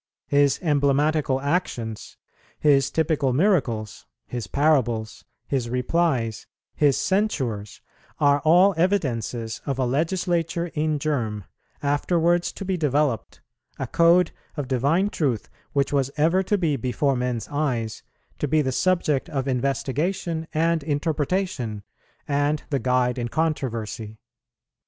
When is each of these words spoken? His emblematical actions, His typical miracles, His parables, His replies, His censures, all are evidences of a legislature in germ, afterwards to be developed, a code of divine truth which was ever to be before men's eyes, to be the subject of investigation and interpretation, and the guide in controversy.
His 0.29 0.57
emblematical 0.63 1.39
actions, 1.41 2.17
His 2.59 2.89
typical 2.89 3.33
miracles, 3.33 4.07
His 4.25 4.47
parables, 4.47 5.25
His 5.45 5.69
replies, 5.69 6.47
His 6.73 6.97
censures, 6.97 7.81
all 8.19 8.41
are 8.71 8.79
evidences 8.79 9.61
of 9.67 9.77
a 9.77 9.85
legislature 9.85 10.71
in 10.73 10.97
germ, 10.97 11.43
afterwards 11.83 12.51
to 12.53 12.65
be 12.65 12.77
developed, 12.77 13.41
a 13.77 13.85
code 13.85 14.31
of 14.57 14.67
divine 14.67 15.11
truth 15.11 15.51
which 15.73 15.93
was 15.93 16.09
ever 16.17 16.41
to 16.41 16.57
be 16.57 16.77
before 16.77 17.15
men's 17.15 17.47
eyes, 17.49 18.01
to 18.39 18.47
be 18.47 18.63
the 18.63 18.71
subject 18.71 19.29
of 19.29 19.47
investigation 19.47 20.47
and 20.51 20.81
interpretation, 20.81 21.83
and 22.27 22.63
the 22.71 22.79
guide 22.79 23.19
in 23.19 23.27
controversy. 23.27 24.17